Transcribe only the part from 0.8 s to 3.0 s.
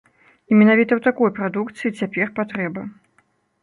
ў такой прадукцыі цяпер патрэба.